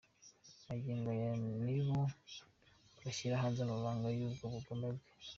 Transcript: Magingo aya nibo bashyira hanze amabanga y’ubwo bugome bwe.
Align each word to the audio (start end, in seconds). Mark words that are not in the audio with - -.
Magingo 0.67 1.07
aya 1.15 1.31
nibo 1.65 1.99
bashyira 3.03 3.41
hanze 3.43 3.59
amabanga 3.61 4.07
y’ubwo 4.17 4.43
bugome 4.53 4.87
bwe. 4.95 5.07